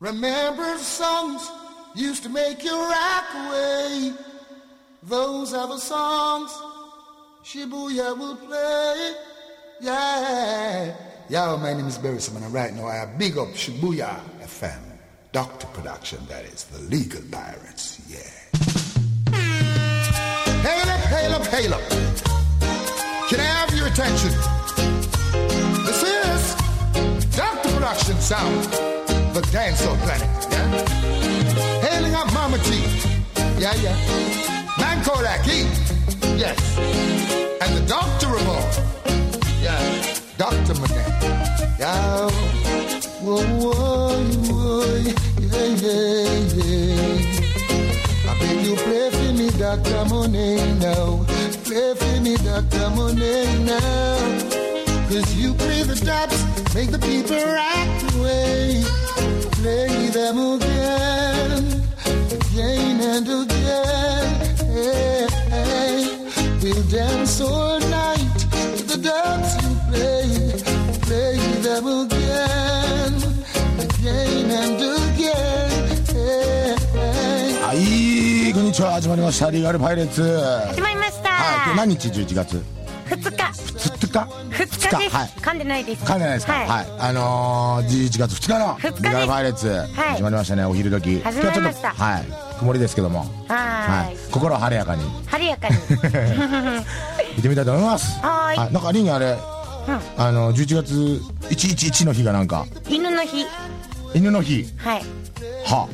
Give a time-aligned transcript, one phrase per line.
[0.00, 1.50] Remember songs
[1.94, 4.12] used to make you rock away.
[5.02, 6.50] Those are the songs
[7.44, 9.14] Shibuya will play.
[9.80, 10.94] Yeah.
[11.28, 14.78] Yo, my name is Barry Simon, and right now I have big up Shibuya FM.
[15.32, 18.18] Doctor Production, that is, the legal pirates, yeah.
[20.62, 21.88] Hail up, hail up, hail up.
[23.28, 24.30] Can I have your attention?
[25.84, 26.54] This is
[27.36, 28.64] Doctor Production Sound,
[29.34, 30.68] the dancehall planet, yeah?
[31.80, 32.70] Hailing up Mama T,
[33.58, 33.96] yeah, yeah.
[34.78, 35.66] Man Kodak E,
[36.36, 36.58] yes.
[37.60, 38.68] And the Doctor of all,
[39.60, 39.78] yeah.
[40.36, 40.74] Dr.
[40.74, 42.30] McGann, yeah.
[43.20, 44.96] Whoa, whoa, whoa,
[45.38, 48.30] yeah, yeah, yeah.
[48.30, 50.04] I beg you play for me, Dr.
[50.04, 51.24] Monet now.
[51.64, 52.90] Play for me, Dr.
[52.90, 54.67] Monet now.
[55.08, 56.44] Cause you play the tops,
[56.74, 58.84] make the people rock away.
[59.56, 61.64] Play them again,
[62.36, 64.28] again and again.
[64.68, 66.04] Hey, hey.
[66.62, 68.38] We'll dance all night
[68.76, 70.28] to the dance you play.
[71.08, 73.14] Play them again,
[73.80, 75.72] again and again.
[76.12, 77.64] Hey, hey.
[77.64, 78.92] はい、こんにちは。
[78.92, 79.50] 始まりました。
[79.50, 80.20] リーガルパイレーツ。
[80.20, 81.30] は始まりました。
[81.30, 81.32] い、
[81.64, 82.78] 今日何日 ?11 月。
[84.08, 84.18] 2日
[84.50, 85.16] ？2日2日です。
[85.16, 85.28] はい。
[85.28, 86.04] 噛んでないです。
[86.04, 86.52] 噛んでないですか？
[86.54, 86.66] はい。
[86.68, 86.86] はい。
[86.98, 89.86] あのー、11月2日の二日ですリーガルパイレーツ。
[89.94, 91.20] 始まりましたね、お昼時。
[91.22, 92.24] 始まりましたはい。
[92.58, 93.20] 曇りですけども。
[93.48, 95.76] はーい心晴れやかに晴れやかに。
[97.36, 98.18] 行ってみたいと思います。
[98.20, 99.36] はーいなんかリンにあれ、
[100.16, 103.46] あの、11月111の日がなんか、犬の日。
[104.14, 104.66] 犬の日。
[104.78, 105.02] はい。
[105.66, 105.88] は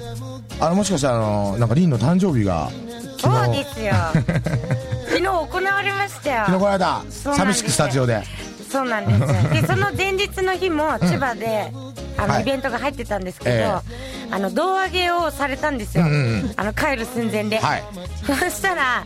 [0.60, 0.66] あ。
[0.66, 2.70] あの、もしかしたら、あの、なんかリンの誕生日が、
[3.18, 3.92] そうですよ。
[5.46, 6.44] 行われましたよ。
[6.46, 8.22] 昨日この間、寂しくスタジオで。
[8.70, 9.50] そうなんですよ。
[9.54, 11.72] で、その前日の日も千葉で、
[12.16, 13.72] あの、はいイベントが入ってたんですけど、え
[14.30, 16.04] あの、胴上げをされたんですよ。
[16.04, 17.58] うんうんあの、帰る寸前で。
[17.58, 17.84] はい
[18.26, 19.04] そしたら、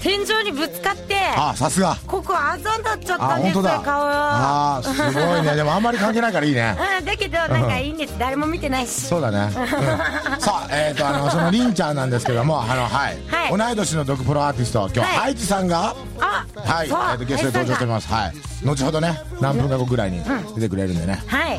[0.00, 1.96] 天井にぶつかって、あ、さすが。
[2.06, 3.62] ここあざになっちゃっあ、たんですよ。
[3.62, 5.56] 顔あー、すごいね。
[5.56, 6.76] でもあんまり関係ないからいいね。
[7.00, 8.14] うん、だけど、なんかいいんです。
[8.18, 9.06] 誰も見てないし。
[9.06, 9.38] そうだね。
[9.38, 9.50] うん
[10.40, 13.18] さあ、えっ、と、あの、そのりんちゃんなんですけども、あの、はい。
[13.28, 18.12] はい同い年の毒プロアーティスト、今日、はいハイジさんが、あ、はい、えとゲストで登場しております。
[18.12, 18.34] はい。
[18.64, 20.22] 後ほどね、何分か後ぐらいに
[20.54, 21.22] 出てくれるんでね。
[21.26, 21.58] はい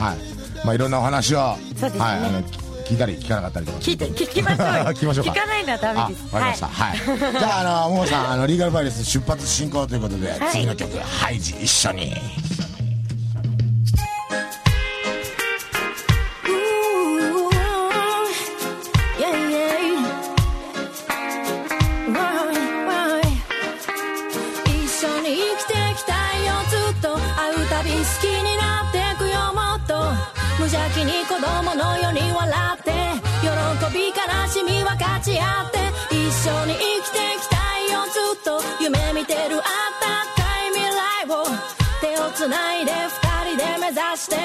[0.63, 2.44] まあ、いろんなお話を、そうですねはい、あの、
[2.89, 3.77] 聞いたり聞かなかったりとか。
[3.77, 4.73] 聞いて、聞きましょうよ。
[4.89, 5.31] 聞きましょうか。
[5.31, 6.25] 聞かないのはダメです。
[6.31, 6.67] あわかりました。
[6.67, 6.97] はい。
[6.97, 12.16] じゃあ、あの、ももさん、あの、リーガルパイレス出発進行ということで、はい次の曲、ハイジ一緒に。
[31.61, 32.91] 供のように笑って
[33.41, 33.49] 喜
[33.93, 39.63] び悲しみ分かち合って一緒に生きていきたいよずっと夢見てるあっ
[39.99, 41.43] たかい未来を
[41.99, 44.35] 手をつないで二人で目指して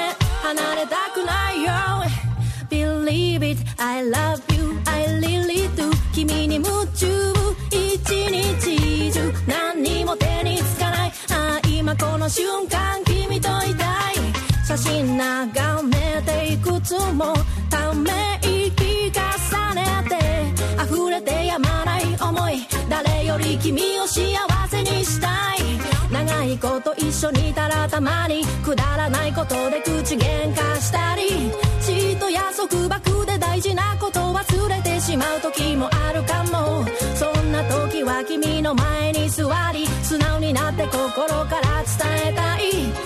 [0.43, 1.71] 離れたくないよ
[2.69, 5.93] Believe it, I love you, I really do.
[6.13, 7.07] 君に夢中
[7.71, 9.33] 一日中。
[9.47, 11.13] 何にも手につかない。
[11.31, 14.04] ああ今この瞬間君といたい。
[14.77, 17.33] 写真眺めていくつも
[17.71, 18.11] ため
[18.43, 24.21] 息重ねて溢れてやまない思い誰より君を幸
[24.69, 25.79] せにしたい
[26.13, 43.04] 長いこと一緒にいたらたまにくだらないことで口喧嘩したり嫉妬や束縛で大事なこと忘れてしまう時もあるかもそんな時は君の前に座り素直になって心から伝えたい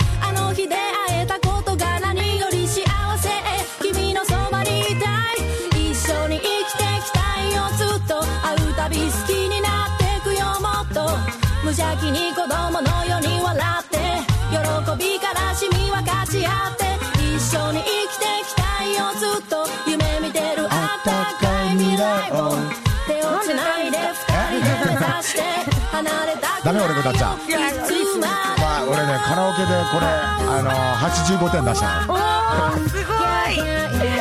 [12.08, 13.98] 無邪気に子供のように笑って
[14.50, 14.58] 喜
[14.98, 16.84] び悲しみ分かち合って
[17.20, 22.56] 一緒に生きてきたいよずっと夢見てるあったかい未来を
[23.06, 25.43] 手をつないで二人で目指して
[25.93, 30.70] 離れたくダメ俺歌っちゃういつまでまあ、俺ね、カラオケでこれ、あの、
[31.08, 32.14] 85点出したの。
[32.14, 34.08] おー、すごい。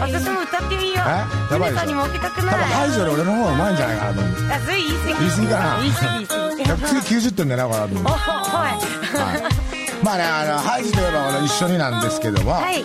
[0.00, 1.08] 私も歌ってみよう。
[1.50, 1.52] え？
[1.52, 2.64] やばさんにも負けたく多分、ない。
[2.64, 4.54] ハイジより俺の方がうまいんじゃないかなと思って。
[4.54, 5.14] あ、それ言い過ぎ。
[5.14, 7.00] 言い過ぎかな言い過ぎ、言い過ぎ。
[7.00, 8.10] 次90点狙うかなと思って。
[8.10, 10.04] お、はい。
[10.04, 12.84] まあね、あの、ハイジといえば、この一緒になんですけども、はい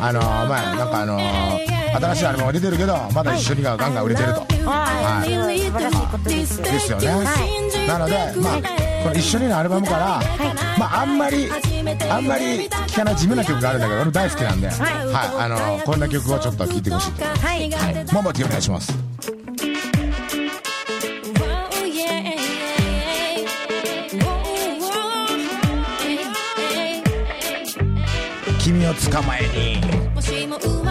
[0.00, 1.18] あの、まあ、なんかあの、
[2.00, 4.40] 新しいアルバムが出てるけど、まだ一緒にがガンガン売れてると。
[4.40, 5.36] はい。
[5.36, 6.64] はい素晴らしいことですよ。
[6.64, 7.08] ですよね。
[7.08, 7.14] は
[7.84, 10.22] いなので、まあ、この「一緒に」のアルバムから、
[10.78, 11.48] まああんまり
[12.10, 14.78] あんまり聴かない地味な曲があるんだけど俺大好きなんで、はい。
[15.38, 17.70] あのこんな曲をちょっと聴いてほしいとはい。
[18.12, 18.92] モンバティお願いします。
[28.60, 30.81] 君を捕まえに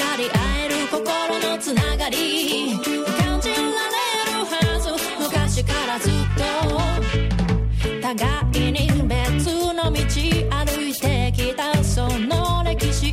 [0.00, 1.04] かり合える心
[1.50, 2.16] のつながり。
[3.18, 4.00] 感じられ
[4.32, 4.88] るはず。
[5.20, 6.42] 昔からずっと
[8.00, 8.16] 互
[8.54, 11.84] いに別の道歩いてきた。
[11.84, 13.12] その歴史。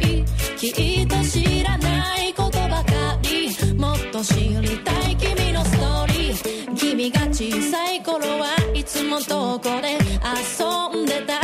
[0.55, 3.49] きっと知らないことばかり。
[3.75, 6.75] もっと知りたい君のストーリー。
[6.75, 11.37] 君が小さい頃はいつもどこで遊んでた。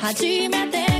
[0.00, 0.99] 初めて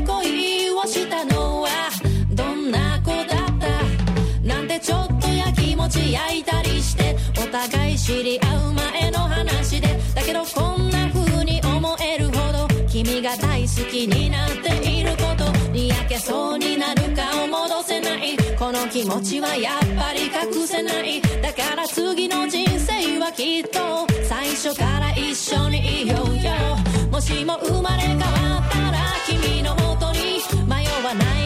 [6.13, 18.37] 焼いたりしてお互い知り合う前の話でだけどこんな風に思えるほど君が大好きになっていることにやけそうになる顔戻せない。
[18.59, 21.21] この気持ちはやっぱり隠せない。
[21.41, 26.53] だから次の人生はきっと最初から一緒にいようよ。
[27.11, 28.25] もしも生まれ変わ
[28.59, 31.40] ったら君のもとに迷わない。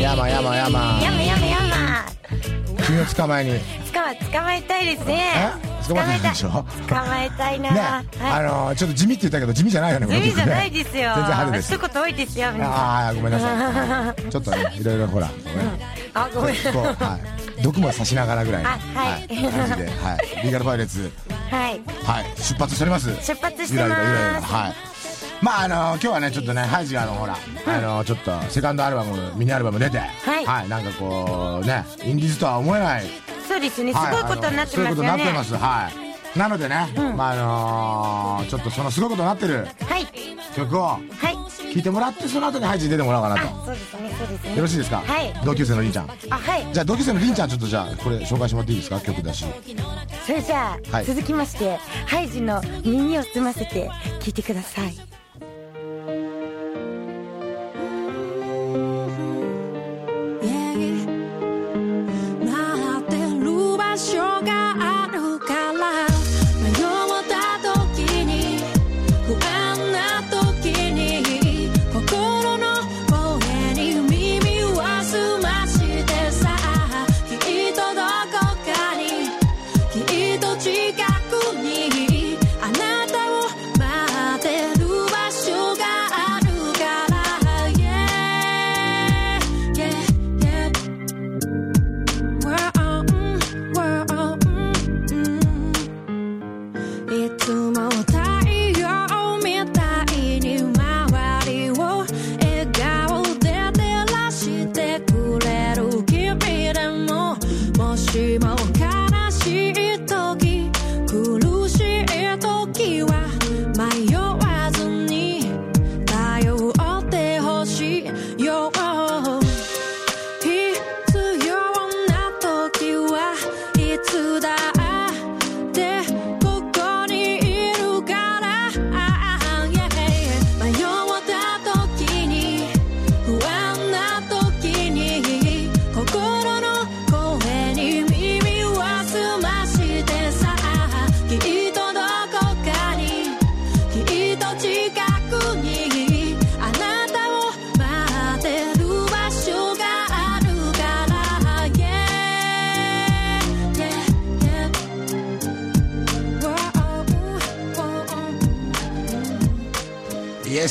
[0.00, 0.80] 山山山。
[1.02, 3.60] やまやまやま君を捕まえに。
[3.92, 5.32] 捕ま捕まえたいですね。
[5.36, 5.86] え？
[5.88, 6.48] 捕まえたいでしょ？
[6.50, 7.60] 捕まえたい。
[7.60, 8.04] な、ね、はい。
[8.20, 11.12] あのちょっと地味って言ったけど地味じゃないよね地味じゃないですよ。
[11.14, 11.74] 全然派手です。
[11.74, 14.30] 一言多いですよああごめんなさい。
[14.30, 15.32] ちょっとねいろいろほら、ね
[16.14, 16.54] あごめん。
[16.54, 17.18] こうは
[17.58, 17.62] い。
[17.62, 19.28] 毒も刺しながらぐらいのあはい。
[19.28, 19.36] 感
[19.66, 21.10] じで、はい、リーガルパイレーツ。
[21.50, 21.80] はい。
[22.04, 22.24] はい。
[22.36, 23.08] 出発しております。
[23.24, 24.32] 出発してゆらゆらゆらゆら。
[24.40, 24.91] ますはい
[25.42, 27.36] まああの今日はねちょっとねハイジがあのほら、
[27.66, 30.68] あのちょっとセカンドアルバムミニアルバム出てはい。
[30.68, 33.04] なんかこうねインディーズとは思えない。
[33.48, 34.84] そうですねすはいごいことになってますよね。
[34.84, 35.54] そういうことになってます。
[35.56, 35.90] は
[36.34, 36.38] い。
[36.38, 36.86] なのでね、
[37.16, 40.06] まああのーちょっとそのすごいことになってるはい。
[40.54, 41.02] 曲をはい。
[41.74, 43.48] 聴いてもらってその後にハイジに出てもらおうかなと。
[43.48, 44.56] あそうですねそうですね。
[44.56, 44.98] よろしいですか？
[44.98, 45.34] はい。
[45.44, 46.10] 同級生のりんちゃん。
[46.30, 46.72] あはい。
[46.72, 49.00] じゃあ同級生のりんちゃんちょっとじゃあこれ紹介してもらっていいですか？
[49.00, 49.44] 曲だし
[50.24, 51.04] それじゃあ、はい。
[51.04, 53.90] 続きましてハイジの耳を澄ませて
[54.20, 54.94] 聞いてください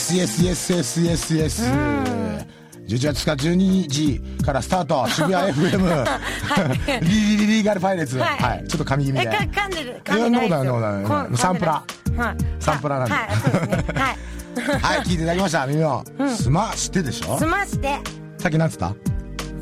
[0.01, 11.83] スイエスイエスイエスイエスイエス11月2日12時からスタート渋谷 FM リリリリーガルパイレーツはいはいちょっと噛み気味えでか噛んでるいや噛んでないですよそうだよそうだよこんサンプラは
[12.31, 16.03] いサンプラなんではいはいはい聞いていただきました耳を
[16.35, 17.99] すましてでしょ済まして
[18.39, 18.95] さっきなんつった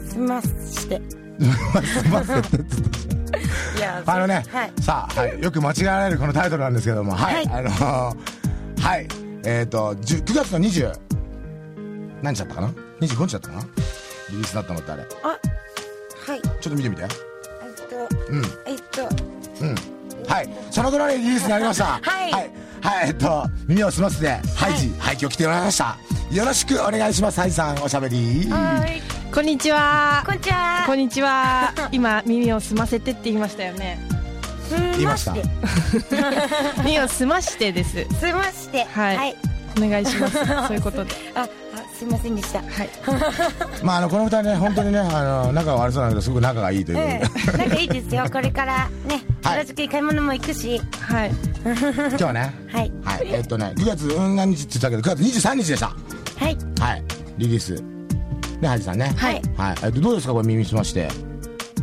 [0.09, 1.01] 済まして
[1.41, 3.39] すませてって言ってた
[3.77, 8.39] いやあのね、はいさあ、はい、よく間違えられるこのタイトルなんですけども、はい、はいあのー
[8.79, 9.07] はい、
[9.49, 10.93] えっ、と、10 9月の20、
[12.21, 12.67] 何日だったかな
[13.01, 13.61] ?25 日だったかな？
[14.29, 15.03] リリースだったのってあれ。
[15.03, 16.39] ちょあはい。
[16.39, 17.01] っと見てみて。
[17.01, 19.01] えっとうん、えっと。
[19.65, 19.75] うん。
[20.27, 21.85] はい、そのぐらいリリースになりました。
[22.03, 22.31] はい。
[22.31, 22.51] はい、
[22.81, 25.97] はい、えっと、耳を澄ませて、ハイジ、はい、今日来てもらいました。
[26.31, 28.47] よろしくお願いします、ハイジさん、おしゃべり。
[28.51, 29.01] はい。
[29.33, 30.21] こんにちは。
[30.27, 30.83] こんにちは。
[30.85, 31.73] こんにちは。
[31.91, 34.08] 今耳を澄ませてって言いましたよね
[34.75, 35.35] 言いました。
[35.35, 35.41] す
[36.83, 37.99] 耳を澄ましてです。
[38.01, 38.85] いまして。
[38.85, 39.17] はい。
[39.17, 39.35] はい。
[39.77, 40.33] お願いします。
[40.67, 41.11] そういうことで。
[41.35, 41.49] ああ
[41.97, 42.59] すいませんでした。
[42.59, 42.89] はい。
[43.83, 47.19] まあ、あの、この二人ね、本当にね、あの、仲が悪そうなんだけど、すごく仲がいいという。
[47.21, 47.51] ことで。
[47.51, 48.25] うん、なんかいいですよ。
[48.31, 49.55] これからねはい。
[49.55, 50.81] 原宿に買い物も行くし。
[51.01, 51.31] はい。
[51.65, 52.91] 今日はね、はい。
[53.03, 54.95] はい、えっとね、9月、うん、何日って言ったけ？
[54.95, 55.87] ど、9月23日でした。
[55.87, 56.57] はい。
[56.79, 57.03] はい、
[57.37, 57.73] リリース。
[58.61, 59.13] ね、ハイジさんね。
[59.17, 59.41] はい。
[59.57, 61.09] はい、えっと、どうですか、これ耳澄まして。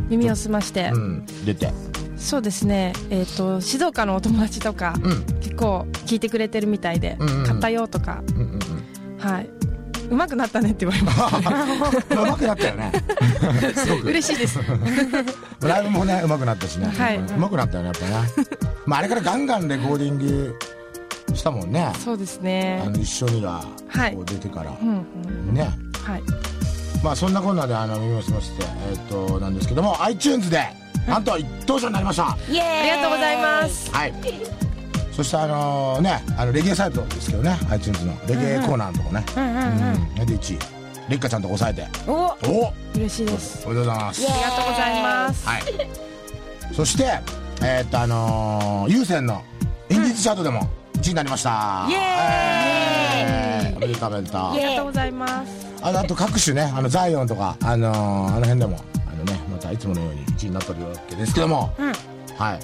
[0.09, 1.71] 耳を澄まして、うん、出て。
[2.17, 8.59] そうですねえっ、と静岡のお友達とか、うん、結構聞いてくれてるみたいで、うんうんうん買ったよとかうん、うん、うん。
[9.17, 9.49] はい
[10.09, 12.91] 上手くなったねって言われました うまくなったよね。
[13.75, 14.07] すごく。
[14.07, 14.59] 嬉しいです
[15.61, 16.87] ライブもね、うまくなったしね。
[16.87, 18.45] はいうまくなったよね、やっぱね。
[18.85, 20.57] まあ、あれからガンガンレコーディング
[21.33, 21.91] したもんね。
[22.03, 24.71] そうですねあの、一緒にが、はいこう出てから。
[24.81, 25.05] うん
[25.49, 25.69] うんね。
[26.03, 26.23] はい
[27.03, 30.67] まあそんなこんなであの耳を澄ましてえっ、となんですけども iTunes で
[31.11, 32.37] なんと一等賞になりました。
[32.49, 32.67] イエーイ。
[32.67, 33.89] ありがとうございます。
[33.91, 34.13] はい。
[35.15, 38.13] そしてあのねあのレゲエサイトですけどね iTunes の。
[38.27, 39.23] レゲエコーナーのとこね。
[39.35, 39.39] う
[40.23, 40.59] んで1位
[41.09, 41.87] レッカちゃんとこ抑えて。
[42.07, 43.65] おおお嬉しいです。
[43.67, 44.25] めでとうございます。
[44.29, 45.47] ありがとうございます。
[45.47, 45.63] はい。
[46.75, 47.19] そして
[47.61, 49.41] えっ、とあのー、有線の
[49.89, 50.67] インディーズチャートでも
[50.99, 51.85] 1位になりました。
[51.89, 52.03] イエーイ。
[52.03, 55.67] えーおめでとうおめでとうありがとうございます。
[55.81, 58.79] あと各種ねあのザイオンとかあのーあの辺でも
[59.57, 60.25] またいつものように。
[60.25, 61.93] 1位になってるわけですけども、うん。
[62.37, 62.59] はい。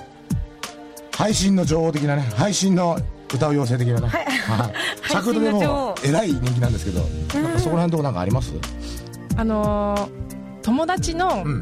[1.16, 2.22] 配信の女王的なね。
[2.36, 2.98] 配信の
[3.34, 7.02] 歌う妖精的なね、はい、で女も王えらい人気なんですけど、
[7.42, 8.54] なんかそこら辺のとこなんかあります？
[9.36, 11.62] あのー友達のうん。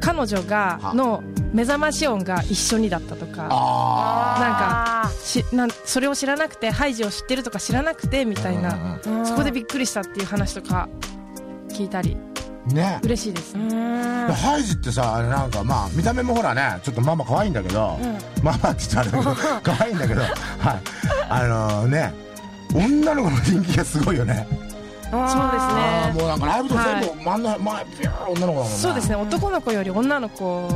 [0.00, 0.94] 彼女がは。
[0.94, 3.48] の目覚まし音が一緒にだったとか。
[3.50, 9.26] あなんかしなんそれを知らなくてハイジを知ってるとか知らなくてみあたいな、うん。
[9.26, 10.88] そこでびっくりしたっていう話とか
[11.68, 12.16] 聞いたり
[12.66, 13.00] ね。
[13.02, 13.54] 嬉しいです。
[13.54, 13.70] う、ん。
[14.28, 17.98] ハイジってさあれなんかまあ見た目もほらねちょっとまあまあ可愛いんだけど、
[18.42, 20.30] まあまあって言ったらあれだけど 可愛いんだけどはい。
[21.28, 22.12] あのね
[22.74, 24.46] 女の子の人気がすごいよね。
[25.10, 26.12] そうですね。
[26.14, 29.16] もうなんかライブとか全部真ん中前ビュー女の子だもんねそうですね。
[29.16, 30.68] 男の子より女の子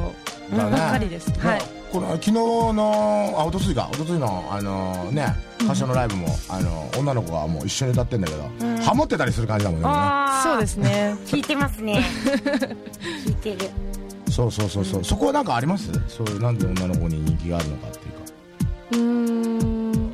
[0.56, 1.62] ばっかりです、はい。
[1.92, 3.88] この昨日のあおとついか。
[3.92, 8.76] おとついのあのね歌唱のライブも、あの女の子がもう一緒に歌ってんだけど、ん。
[8.78, 9.88] ハモってたりする感じだもんね。
[10.42, 11.16] そうですね。
[11.26, 12.02] 聞いてますね。
[13.26, 13.70] 聞いてる。
[14.30, 15.04] そうそうそうそう。
[15.04, 15.90] そこはなんかあります？
[16.08, 18.20] そういうなんで女の子に人気があるのかっていうか。
[18.92, 18.98] うー
[19.96, 20.12] ん。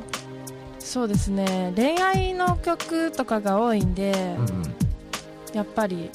[0.79, 1.73] そうですね。
[1.75, 4.73] 恋愛の曲とかが多いんで、うんうん。
[5.53, 6.09] やっぱり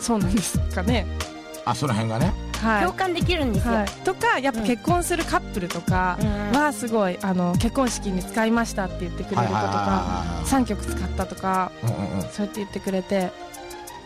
[0.00, 1.06] そうなんですかね。
[1.64, 2.26] あその辺がね。
[2.26, 2.34] はい
[2.82, 6.58] 共感できるんですよ、はい、とかやっぱ結婚するカップルとかうん。
[6.58, 12.22] はすごいあの結婚式に使いましたって言ってくれる子とかはい3曲使ったとかうんうんうん。
[12.22, 13.30] そうやって言ってくれて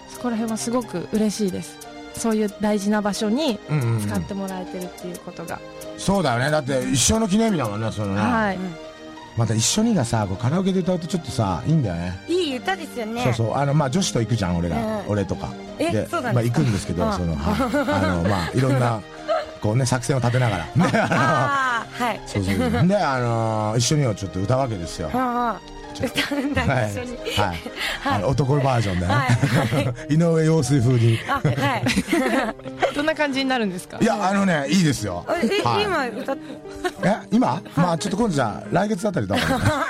[0.08, 1.78] そこら辺はすごく嬉しいです。
[2.14, 4.00] そういう大事な場所にうんうんうん。
[4.00, 5.60] 使ってもらえてるっていうことが、
[5.96, 6.50] そうだよね。
[6.50, 8.87] だって一生の記念日だもんねそのね、はい
[9.38, 12.18] また一緒にがさこうカラオケで歌うとちょっとさいいんだよね。
[12.28, 13.22] いい歌ですよね。
[13.22, 13.54] そうそう。
[13.54, 15.08] あのまあ女子と行くじゃん俺ら、うん。
[15.08, 15.48] 俺とか。
[15.78, 17.12] えでまあ行くんですけどうん。
[17.12, 18.04] その、はい。
[18.04, 19.00] あのまあいろんな
[19.62, 20.64] こうね作戦を立てながら。
[20.66, 22.18] ね あああはい。
[22.18, 22.52] の そうそ
[22.84, 22.88] う。
[22.88, 25.08] であの一緒にをちょっと歌うわけですよ
[25.98, 26.90] ちょっと歌うんだはい。
[26.92, 27.16] 一緒に。
[27.36, 27.58] はい。
[28.04, 29.24] あの男バージョンでね、 は
[30.08, 30.14] い。
[30.14, 31.84] 井上陽水風にあはい。
[32.94, 33.98] どんな感じになるんですか？
[34.00, 35.24] いやあのねいいですよ。
[35.28, 35.84] あえはい。
[35.84, 36.36] 今歌っ
[37.02, 37.60] え今？
[37.76, 39.86] まあちょっと今度じゃあ来月あたりどうかな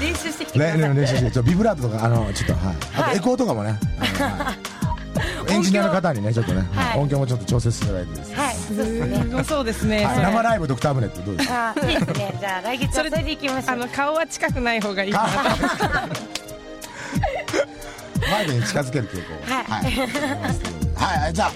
[0.00, 0.94] 練習してきてくだねさい。
[0.94, 2.76] 練習してちょっとビブラートとかあのちょっとはい。
[2.96, 3.78] あとエコーとかもね。
[5.48, 6.98] エンジニアの方にねちょっとね、はい。
[6.98, 9.22] 音響もちょっと調節していただいてですね、はいそうですね。
[9.22, 10.14] すごそうですね、はい。
[10.14, 10.26] それ。
[10.26, 11.74] 生ライブドクターブネットどうですか？
[11.76, 12.36] あいいですね。
[12.38, 13.74] じゃあ来月はそれでいきましょう。
[13.74, 16.08] あの顔は近くない方がいいかな。
[16.08, 16.08] と
[18.30, 21.20] マイクに近づける傾向はいはい、はい。
[21.20, 21.52] はい、じゃあ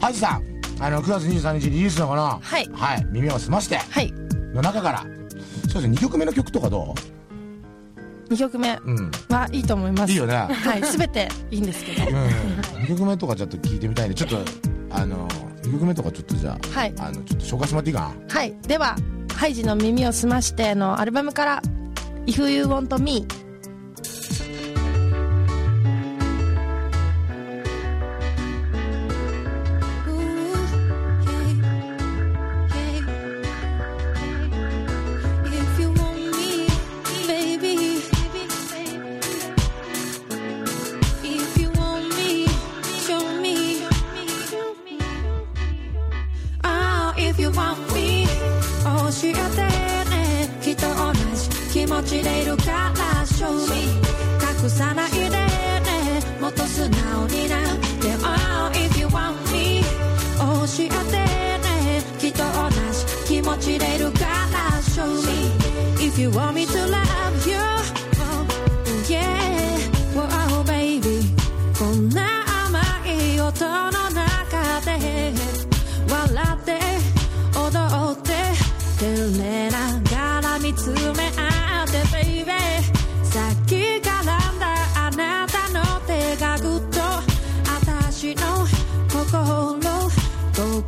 [0.00, 0.42] ハジさん。
[0.82, 2.38] あの9月23日リリースのかな？
[2.42, 2.68] はい。
[2.72, 3.04] はい。
[3.10, 3.76] 耳を澄まして。
[3.76, 4.12] はい。
[4.54, 5.04] の中から。
[5.70, 6.94] そうですね2曲目の曲とかど
[8.28, 9.10] 2曲目ううん。
[9.28, 10.12] はいいと思います。
[10.12, 10.34] いいよね。
[10.34, 12.08] はい全ていいんですけど。
[12.10, 12.26] うん。
[12.84, 14.38] 2曲目とかちょっと聞いてみたいんでちょっと
[14.90, 15.28] あの
[15.62, 16.94] 2曲目とかちょっとじゃあはい。
[16.98, 18.34] あのちょっと紹介してもらっていいかな？
[18.34, 18.54] はい。
[18.62, 18.96] では
[19.34, 21.62] ハイジの耳を澄ましてのアルバムから
[22.26, 23.26] 「If You Want Me」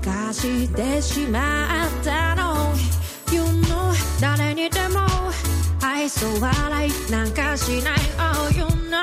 [0.03, 2.75] かしてしまったの
[3.33, 5.01] ？You know 誰にでも
[5.83, 7.99] 愛想笑いなんかしない。
[8.19, 9.03] Oh you know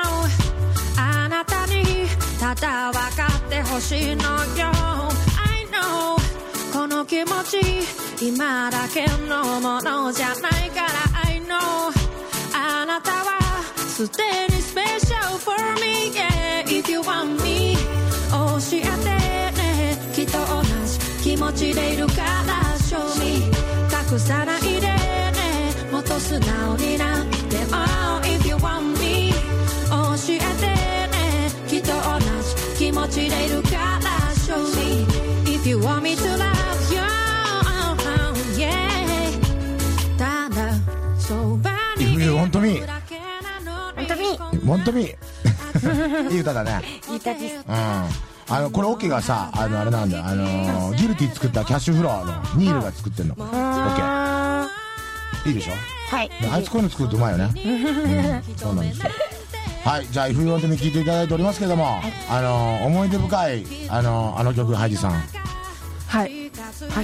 [0.96, 2.06] あなたに
[2.38, 4.22] ただ分かってほしいの
[4.56, 4.70] よ。
[5.38, 6.16] I know
[6.72, 7.58] この気持ち
[8.24, 10.88] 今だけのものじゃないから。
[11.26, 11.56] I know
[12.54, 13.40] あなたは
[13.76, 14.22] すで
[14.54, 17.76] に special for me yeah if you want me
[18.30, 18.82] 教え
[19.16, 19.19] て。
[21.50, 22.12] 持ちでいるか
[22.46, 23.46] ら show me
[24.12, 25.72] 隠さないでね。
[25.90, 27.56] もっと素直になって。
[27.72, 29.32] Oh if you want me
[29.88, 30.66] 教えて
[31.10, 31.50] ね。
[31.66, 32.78] きっと同じ。
[32.78, 34.00] 気持ちでいるから
[34.46, 35.04] Show me
[35.52, 37.00] if you want me to love you
[38.56, 38.70] yeah
[40.16, 40.72] ただ
[41.18, 42.80] そばに If you want me
[43.96, 44.38] 本当に。
[44.64, 45.16] 本当に。
[46.30, 46.80] いい歌だね。
[47.08, 47.56] いい歌です。
[47.56, 50.24] うんあのこれオッケーがさあのあれなんだよ。
[50.26, 53.34] あのーギルティ作ったキャッシュフロアのニールが作ってんの。
[53.38, 54.70] オッ
[55.44, 55.72] ケいいでしょ？
[55.72, 55.76] ー
[56.16, 56.30] はい。
[56.52, 59.10] あいつこういうの作るとうまいよね、うん、そうなんですよ。
[59.84, 65.12] はいじゃあ「If You Want Me」聴いていただいておりますけども、あのー思い出深いあのーあの曲ハイジさん。
[66.08, 66.50] はい。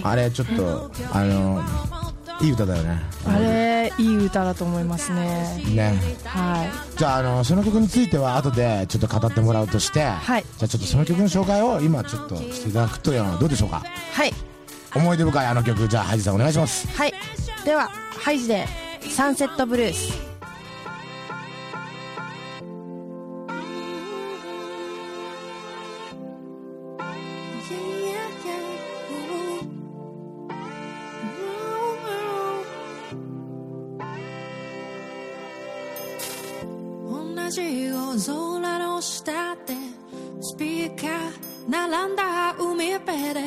[0.03, 1.96] あれちょっとあのー
[2.41, 3.01] いい歌だよね。
[3.27, 5.63] あれいい歌だと思いますね。
[5.75, 5.99] ね。
[6.25, 6.99] はい。
[6.99, 10.43] じゃああのその曲については後でちょっと語ってもらうとして、はい。
[10.43, 13.83] じゃあちょっとその曲の紹介を今ちょっとしていただくというのはどうでしょうか？
[14.13, 14.33] はい。
[14.95, 16.89] 思い出深いあの曲じゃあハイジさんお願いします。
[16.89, 17.15] はい。
[17.65, 17.89] では
[18.23, 18.67] ハイジで
[19.11, 20.36] サンセットブルース
[37.51, 39.75] じ夜空の下で
[40.41, 43.41] スピーカー並んだ海辺で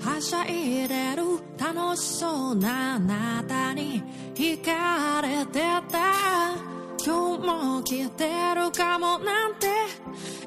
[0.00, 4.02] はしゃいでる楽しそうなあなたに
[4.34, 6.78] 惹かれてた。
[7.04, 9.68] 今日も来てるかもなんて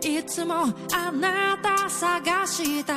[0.07, 2.93] いつもあなた探した。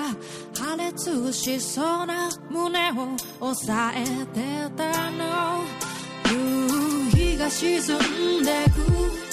[0.54, 5.64] 破裂しそうな胸を押さえてたの。
[6.30, 7.80] 夕日が沈
[8.40, 9.23] んでく。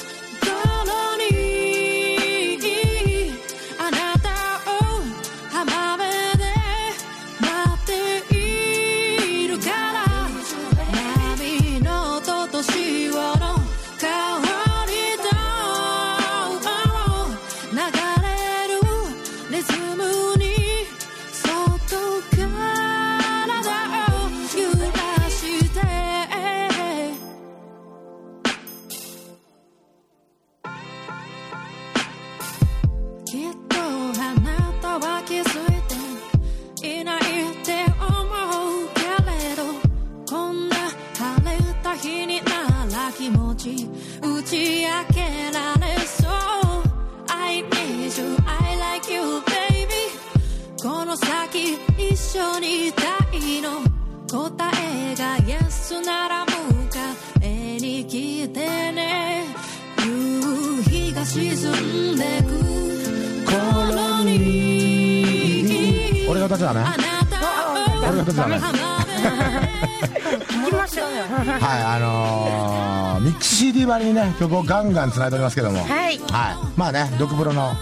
[74.42, 75.84] 曲をガンガン繋いでおりますけども。
[75.84, 76.18] はい。
[76.18, 77.74] はい、まあねドクプロの、は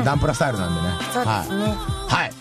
[0.00, 0.88] いダンプラスタイルなんでね。
[1.12, 1.64] そうですね。
[2.08, 2.32] はい、はい、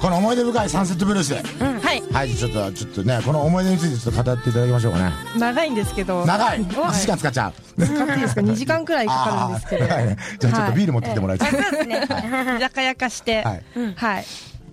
[0.00, 2.00] この思い出深いサンセットブルースで、はい。
[2.12, 5.12] はいちょっとちょっとねこの思い出についてちょっと語っていただきましょうかね。
[5.38, 6.24] 長いんですけど。
[6.24, 6.60] 長い。
[6.60, 7.82] お1時間使っちゃう。
[7.84, 9.92] 使っていいですか？2時間くらいかかるんですけど。
[9.92, 10.06] はい。
[10.06, 12.06] ねじゃあちょっとビール持ってきてもらいたい、そうですね。
[12.60, 13.42] やかやかして。
[13.42, 13.62] はい。
[13.96, 14.24] はい。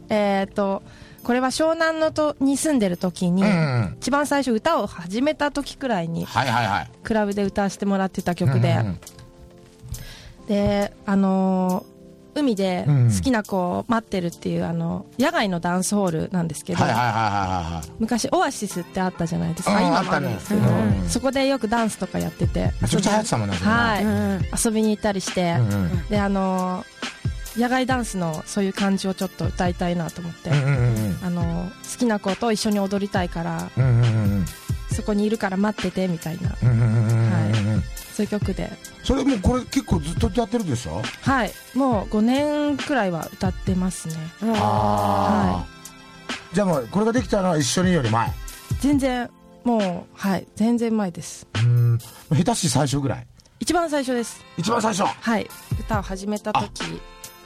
[0.10, 0.84] えっと
[1.28, 3.98] これは湘南のとに住んでる時に、うんうん。
[4.00, 6.92] 一番最初歌を始めた時くらいにはいはいはい。
[7.04, 9.00] クラブで歌わせてもらってた曲で、うんうん
[10.48, 11.98] であのー
[12.40, 16.86] 海でうん好きな子を待ってるっていうあの野外のダンスホールなんですけど、
[18.00, 22.72] 昔オアシスってあったじゃないですか、うん今もあるんですけど、うんそこでよくダンスとかやってて。
[22.80, 25.58] めちゃくちゃ流行ってたもんねはい、うん遊びに行ったりして、
[26.10, 26.86] であの
[27.58, 34.08] 野外ダンスのそういう感じをちょっと歌いたいなと思って、うんうんうんあの好きな子と一緒に踊りたいからうんうんうんう
[34.42, 34.46] ん
[34.94, 36.56] そこにいるから待っててみたいな。
[36.62, 38.72] うんうんうんうんうんそういう曲で。
[39.04, 41.52] それもうこれ結構ずっとやってるでしょはい。
[41.76, 44.16] もう5年くらいは歌ってますね。
[44.44, 45.66] うんああ
[46.54, 48.32] じゃあもうこれができたのは一緒により前。
[48.82, 49.30] 全然
[49.64, 50.48] もうはい。
[50.56, 51.48] 全然前です。
[51.56, 51.98] うん。
[52.32, 53.28] 下手し最初ぐらい？
[53.60, 54.44] 一番最初です。
[54.58, 55.04] 一番最初。
[55.04, 55.48] はい。
[55.80, 57.02] 歌を始めた時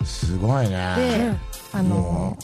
[0.06, 0.96] すごいね。
[0.98, 1.32] で
[1.74, 2.38] あもの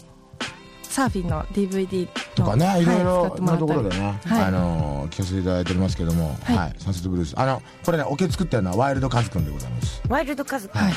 [0.83, 4.43] サーフィンの DVD のとかねいろいはいろなところでね、はい。
[4.45, 6.75] あの聞かせていただいておりますけども、ははい。
[6.77, 7.33] いサンセットブルース。
[7.37, 10.01] あのこれねオケ作ってるのはワイルドカズくんでございます。
[10.07, 10.93] ワイルド家族はい。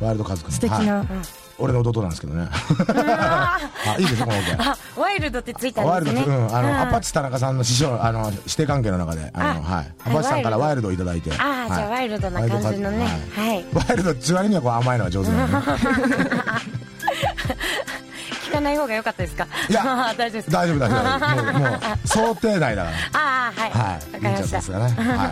[0.00, 0.52] ワイルドカズくん。
[0.52, 1.06] 素敵な、はい
[1.60, 3.58] 俺の弟なんですけどねあ
[3.98, 9.92] いいですよこのオケあワイルドってついたワイんですねルドうん、あの、うんアパッチ田中さんの師匠、あの、師弟関係の中で、あの、あはい。
[10.06, 11.30] アパッチさんからワイルドをいただいて。
[11.38, 15.64] ああじゃあワイルドな感じのねワイはいワイルド、チ割にはこう甘いのは上手なのね。
[18.46, 19.46] 聞かない方が良かったですか？
[19.68, 19.82] いや
[20.18, 20.58] 大丈夫ですか？
[20.58, 21.52] 大丈夫大丈夫。
[21.52, 21.66] もう、も
[22.04, 23.80] う、想定内だかああはいら。
[23.80, 23.94] はい。
[23.94, 24.84] わかりましたいいんですかね。
[25.18, 25.30] はい。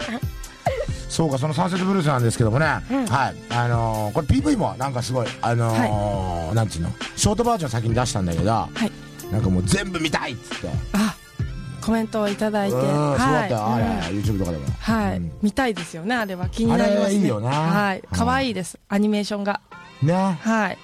[1.19, 2.67] そうか、そのサンセットブルースなんですけどもね。
[2.67, 3.53] はい。
[3.53, 9.33] あのー、これ PV もなんかすごい、あのー、なんつうの、ショートバージョン先に出したんだけど、はい。
[9.33, 10.69] なんかもう全部見たいっつって。
[10.93, 11.17] あ
[11.85, 12.77] コメントをいただいて。
[12.77, 13.83] うん、そうだったよ、はい。
[13.83, 14.67] あれ、YouTube とかでも。
[14.79, 15.33] はい、うん。
[15.43, 16.49] 見たいですよねあれは。
[16.51, 17.05] 気になりますね。
[17.07, 17.99] あれいいよなはい。
[17.99, 18.17] うん。
[18.17, 19.61] 可愛いですアニメーションが。
[20.01, 20.39] ね。
[20.41, 20.79] はい。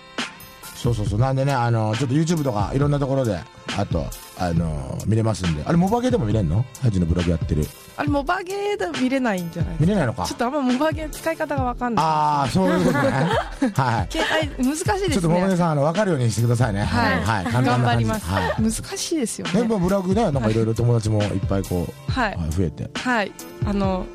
[0.75, 1.20] そうそうそう。
[1.20, 3.38] なんでねあのちょっと YouTube とかいろんなところで
[3.79, 4.05] あと
[4.37, 5.62] あの見れますんで。
[5.64, 6.64] あれモバゲーでも見れんの？
[6.83, 7.64] ハジのブログやってる
[7.97, 9.85] あれモバゲーで見れないんじゃないですか？
[9.85, 10.25] 見れないのか。
[10.25, 12.05] ちょっとあんまモバゲー使い方がわかんない。
[12.05, 13.11] ああそういうことね。
[13.75, 14.13] はい。
[14.13, 15.15] 携帯難しいですね。
[15.15, 16.83] ちょっとモバゲーさんあの分かるようにしてくださいね。
[16.85, 17.45] はい、はい。
[17.45, 17.87] 簡単頑な感じ。
[17.87, 18.63] 張ります、はい。
[18.63, 22.35] 難しいですよね、ブログねなんかいろいろ友達もいっぱいこう、はい。
[22.37, 22.91] はい増えて。
[22.99, 23.33] はい。
[23.67, 24.07] あの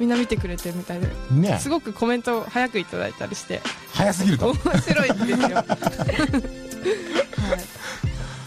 [0.00, 1.08] みんな見てくれてるみたいで。
[1.30, 1.58] ね。
[1.60, 3.60] すごくコメントを早くいただいたりして。
[3.92, 4.46] 早すぎると。
[4.52, 5.64] 面白いんですよ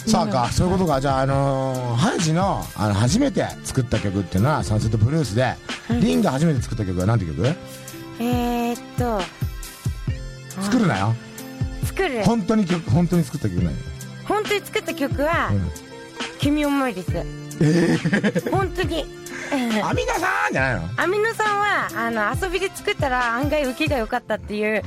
[0.02, 1.00] はいさあかそういうことか。
[1.00, 5.56] じゃああのーハイジのあの初めて作った曲っていうのはサンセットブルースで
[6.02, 7.46] リンが初めて作った曲は何て曲？
[8.20, 9.22] えーっと
[10.62, 11.14] 作るなよ。
[11.86, 12.24] 作る。
[12.24, 13.78] 本当に曲本当に作った曲なんよ。
[14.28, 15.70] 本当に作った曲はうん
[16.40, 17.12] 「君思い」です。
[18.50, 19.06] 本当に。
[19.84, 20.90] アミナさんじゃないの？
[20.98, 24.82] アミノさんはあの遊びで作ったら案外受けが良かったっていう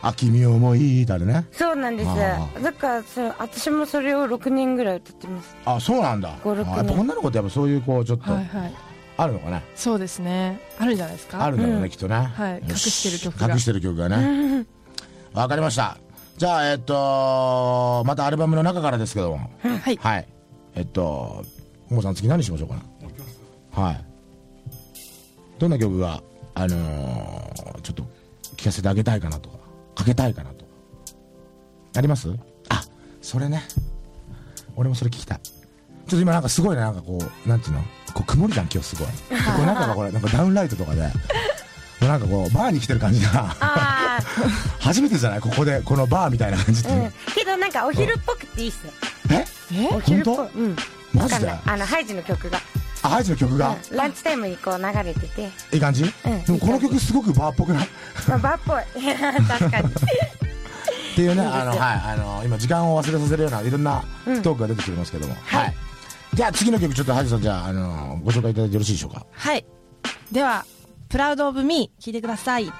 [0.00, 1.46] ああ君を思いだね。
[1.52, 2.08] そうなんです。
[2.10, 5.56] あだからそう私もそれを6年ぐらい歌ってます。
[5.64, 6.36] あそうなんだ。
[6.44, 8.74] 五六あやっぱ女の子ってやっぱそういうこうちょっとはいはい。
[9.16, 10.60] あるのかなそうですね。
[10.78, 11.44] あるんじゃないですか。
[11.44, 11.90] あるんだろうね、うん。
[11.90, 12.14] きっとね。
[12.14, 12.62] はい。
[12.68, 13.52] 隠してる曲が。
[13.52, 14.64] 隠してる曲がね。
[15.34, 15.98] わかりました。
[16.36, 19.50] じゃあえっとまたアルバムの中からですけども。
[19.62, 19.96] はい。
[19.96, 20.28] はい。
[20.76, 21.44] えっと
[21.88, 22.76] ももさん次何しましょうか
[23.76, 23.82] な。
[23.82, 24.04] はい。
[25.58, 26.22] どんな曲が
[26.54, 28.02] あのーちょっと
[28.56, 29.50] 聴かせてあげたいかなと。
[29.50, 29.58] か
[29.98, 30.64] かけたいかなと。
[30.64, 30.70] か
[31.96, 32.28] あります？
[32.68, 32.84] あ
[33.20, 33.62] それね。
[34.76, 35.40] 俺もそれ聞きたい。
[35.42, 35.52] ちょ
[36.06, 36.82] っと今なんかすごいね。
[36.82, 37.82] なんかこうなんていうの？
[38.14, 39.08] こう曇りじゃん今日すごい。
[39.28, 41.10] これなんかこれなんかダウンライトとかで。
[42.00, 43.56] なんかこうバーに来てる感じが。
[43.60, 44.20] あ
[44.78, 45.40] 初めてじゃない？
[45.40, 46.98] ここでこのバーみたいな感じってあ、う。
[46.98, 48.92] ん、けどなんかお昼っぽくていいっすよ。
[49.30, 49.44] え？
[49.72, 49.88] え？
[49.92, 50.36] お昼っぽい。
[50.36, 50.76] 本うん。
[51.12, 51.50] マジで？
[51.50, 52.60] あのハイジの曲が、
[53.02, 53.76] あハイジの曲が？
[53.90, 56.06] うん、ランチタイムにこう流れてて、いい感じ、ん
[56.46, 57.88] でもこの曲すごくバーっぽくない？
[58.28, 59.04] まあ、バーっぽい。
[59.48, 59.88] 確かに。
[59.88, 64.42] っていうねあの、はい、あの今時間を忘れさせるようないろんなうん。
[64.42, 65.64] トークが出てきておりますけども、はい。
[65.64, 65.74] はい。
[66.34, 69.26] じゃあ次の曲ちょっとハジさんじゃあ、あのご紹介いただいてよろしいでしょうか？
[69.32, 69.64] はい。
[70.30, 70.64] では
[71.08, 72.70] 「プラウド・オブ・ミー」聴いてください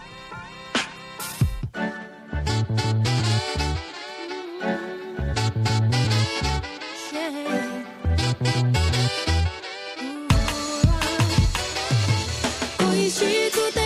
[13.09, 13.78] 恋しく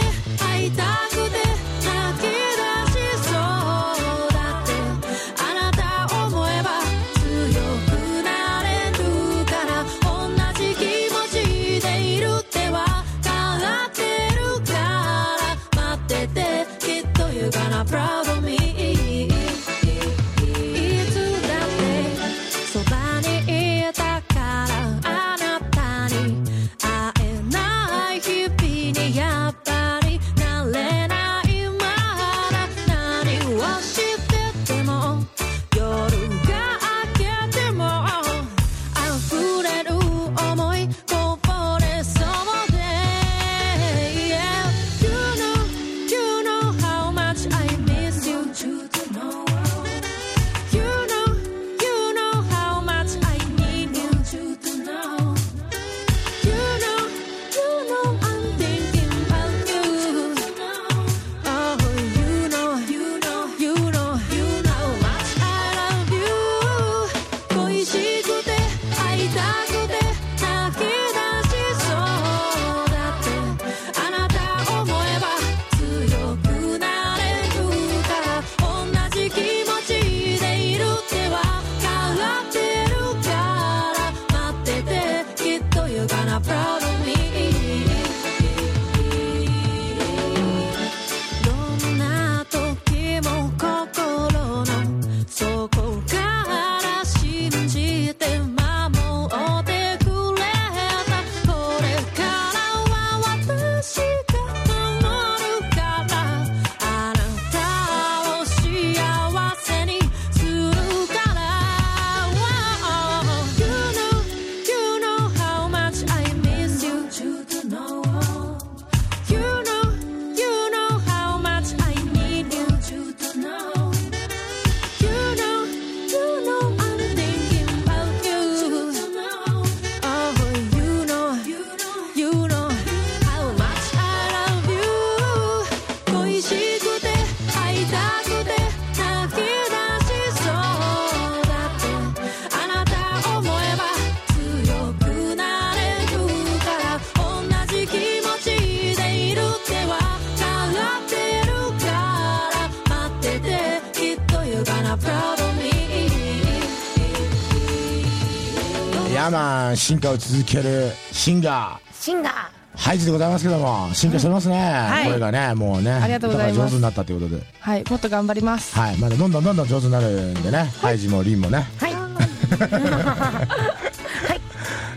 [159.83, 161.92] 進化を続けるシンガー。
[161.92, 162.33] シンガー。
[162.77, 165.07] ハイジでございますけども進化してますね、い。
[165.09, 166.61] これがねもうねありがとうございます。
[166.61, 167.42] 上手になったということで。
[167.59, 168.79] はいもっと頑張ります。
[168.79, 171.66] はいまだどんどんどんどん上手になるんでね、ハイジもリンもね。
[171.81, 171.90] はい。
[171.92, 171.95] い。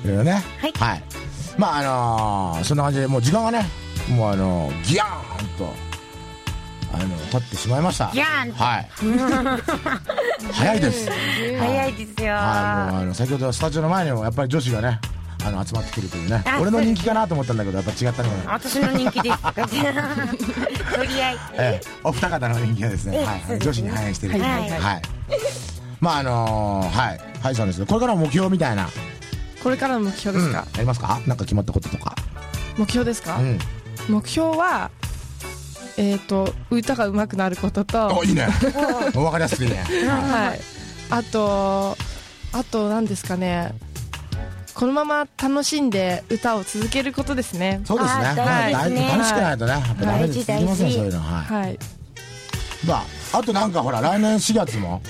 [0.08, 0.44] ろいろね。
[0.80, 1.04] はい。
[1.58, 1.84] まああ
[2.54, 3.66] のーそんな感じでもう時間がね
[4.08, 5.85] もうあのーギャーンと
[6.96, 8.08] あの経ってしまいました。
[8.08, 8.90] はい。
[10.54, 11.10] 早いです。
[11.60, 12.34] 早いですよ。
[12.34, 15.00] はい、もうあの先ほどスタジオの前にもやっぱり女子がね
[15.44, 18.30] あの集まってくるというねあ俺の人気かなと思ったんだけどやっぱ違ったね。
[18.46, 19.38] 私の人気です。
[20.96, 21.38] 取り合い。
[21.54, 21.88] ええ。
[22.04, 24.40] お二方の人気がですね、はい、女子に反映してる。
[24.42, 24.70] はい。
[24.70, 25.02] はい、
[26.00, 27.20] まああのーはい。
[27.42, 28.90] ハイさんですけどこれからの目標みたいな、
[29.62, 31.20] これからの目標ですか、ありますか？
[31.28, 32.16] なんか決まったこととか。
[32.78, 33.60] 目標ですか、うん。
[34.10, 34.90] 目標は
[35.98, 38.48] えっ、と歌が上手くなることとおいいね。
[39.16, 39.78] わかりやすいいね。
[40.08, 40.60] はい。
[41.10, 41.98] あと
[42.52, 43.74] あと何ですかね。
[44.74, 47.82] このまま楽しんで歌を続けることですね。
[47.86, 48.26] そうですね。
[48.26, 49.08] あ大事ですね。
[49.08, 50.46] まあ楽しくないとねやっぱダメです。
[50.48, 51.44] 大事続きませんそういうのは。
[51.50, 51.80] いはい。
[52.86, 52.96] ま
[53.32, 55.02] ああとなんかほら来年4月も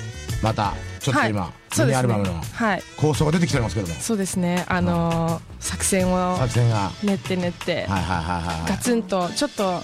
[0.43, 2.83] またちょっと今、はいミニアルバムのはい。
[2.95, 3.95] 構想が出てきてますけども。
[3.99, 4.63] そうですね。
[4.69, 6.75] あのー作戦を作戦が。
[6.75, 8.69] はい練って練って、はいはいはい。
[8.69, 9.81] ガツンとちょっと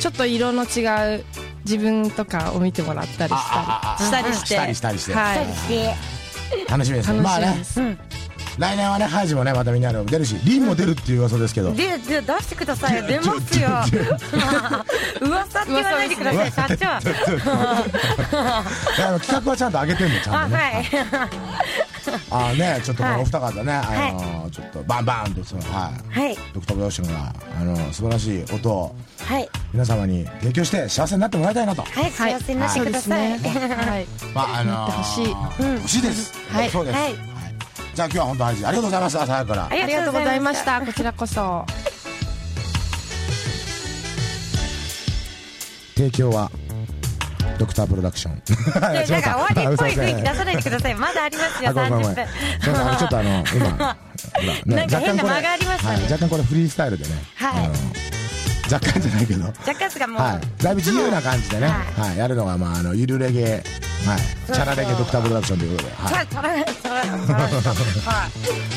[0.00, 1.24] ちょっと色の違う
[1.64, 4.46] 自分とかを見てもらったりしたりしたりして。
[4.46, 5.14] したりしたりして。
[5.14, 5.46] はい
[6.68, 7.20] 楽しみですね。
[7.20, 7.98] まあね楽しみです、
[8.58, 11.74] 来年はねハイジもねまたミニアルバム出るしリンも出るっていう噂ですけど。
[11.74, 13.68] でで出してくださいよ出ますよ。
[15.20, 16.76] 噂って言わないでください社長。
[19.20, 20.86] 企画はちゃんと上げてんのちゃんとね。
[21.12, 21.85] あはい
[22.30, 23.16] あねちょっとこはい。
[23.16, 26.20] のお二方ね、あのちょっとバンバンとそのはい。
[26.20, 26.36] はい。
[26.54, 29.48] ドクタープロダクションがあの素晴らしい音をはい。
[29.72, 31.82] 皆様に提供して幸せになってもらいたいなと。
[31.82, 33.38] はい幸せになってくだそうですさいね。
[33.74, 34.06] はい。
[34.34, 35.28] まああのなってほしい。
[35.28, 36.32] 欲しいです。
[36.50, 36.70] はい。
[36.70, 37.14] そうです、はい。
[37.94, 39.62] じゃあ今日は本当ありがとうございました朝早くから。
[39.64, 40.80] あありがとうございました。
[40.80, 41.64] こちらこそ。
[45.96, 46.50] 提供は
[47.58, 48.34] ドクタープロダクション。
[48.34, 50.94] いやだから終わりっぽい雰囲気出ささないでください。
[50.94, 52.08] まだありますよあごめんごめん。
[52.08, 53.96] 30分ちょっとあの今
[54.76, 55.94] なんか変な間がありましたね。
[55.96, 57.10] はい若干これフリースタイルでね。
[57.36, 58.15] はい
[58.70, 59.44] 若干じゃないけど。
[59.46, 62.18] 若干ですがもう、はい、だいぶ自由な感じでね、ははい。
[62.18, 67.36] やるのが、まあ、あのゆるレゲ、はい、チャラレゲドクタープロダクションということで、はい、それそれそれそれ
[68.06, 68.34] はい。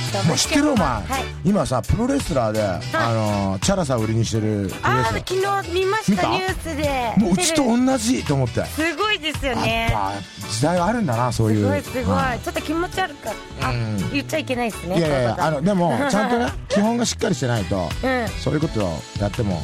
[0.28, 1.04] もう知ってるお前、はい。
[1.46, 5.18] 今さプロレスラーで、あのチャラさを売りにしてるあラー。
[5.20, 6.24] 昨日見まし見た？
[6.24, 7.14] たニュースで。
[7.18, 8.66] ーもううちと同じと思って。
[8.66, 9.90] すごいですよね。
[9.94, 10.14] ぱ
[10.50, 11.66] 時代があるんだなそういう。
[11.66, 13.68] すごいすごい、はちょっと気持ち悪かった。
[13.68, 14.12] あうん。
[14.12, 18.28] 言っちゃいけないですねいやいやあのでもちゃんとね 基本がしっかりしてないとうん。
[18.44, 19.62] そういうことをやっても